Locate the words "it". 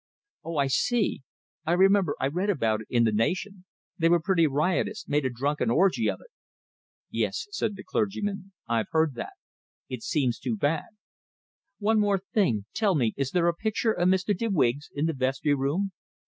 2.81-2.87, 6.21-6.31, 9.89-10.01